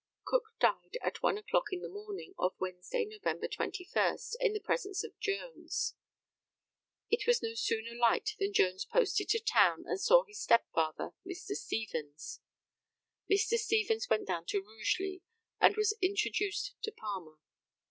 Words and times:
Cook 0.25 0.55
died 0.59 0.97
at 1.03 1.21
one 1.21 1.37
o'clock 1.37 1.65
in 1.71 1.81
the 1.81 1.87
morning 1.87 2.33
of 2.39 2.59
Wednesday, 2.59 3.05
November 3.05 3.47
21, 3.47 4.17
in 4.39 4.51
the 4.53 4.59
presence 4.59 5.03
of 5.03 5.15
Jones. 5.19 5.93
It 7.11 7.27
was 7.27 7.43
no 7.43 7.53
sooner 7.53 7.93
light 7.93 8.31
than 8.39 8.51
Jones 8.51 8.83
posted 8.83 9.29
to 9.29 9.39
town 9.39 9.83
and 9.85 10.01
saw 10.01 10.23
his 10.23 10.41
stepfather, 10.41 11.11
Mr. 11.23 11.53
Stevens. 11.53 12.41
Mr. 13.29 13.57
Stevens 13.59 14.09
went 14.09 14.25
down 14.27 14.45
to 14.47 14.63
Rugeley 14.63 15.21
and 15.59 15.75
was 15.77 15.95
introduced 16.01 16.73
to 16.81 16.91
Palmer. 16.91 17.37